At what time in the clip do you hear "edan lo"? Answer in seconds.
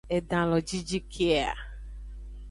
0.17-0.57